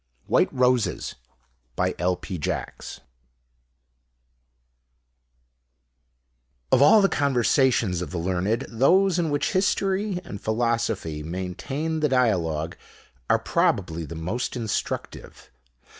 [0.25, 1.13] WHITE ROSES
[1.77, 2.17] Of all
[7.03, 12.75] the conversations of the learned, those in which History and Philosophy maintain the dialogue
[13.29, 15.51] are probably the most instructive.